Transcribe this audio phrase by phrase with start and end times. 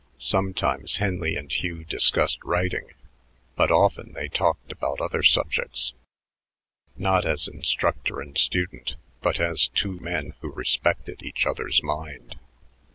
[0.17, 2.87] Sometimes Henley and Hugh discussed writing,
[3.55, 5.93] but often they talked about other subjects,
[6.97, 12.39] not as instructor and student but as two men who respected each other's mind.